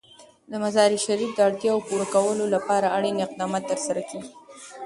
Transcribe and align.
د 0.51 0.53
مزارشریف 0.63 1.31
د 1.35 1.39
اړتیاوو 1.47 1.85
پوره 1.87 2.07
کولو 2.13 2.45
لپاره 2.55 2.93
اړین 2.97 3.15
اقدامات 3.25 3.63
ترسره 3.71 4.01
کېږي. 4.09 4.31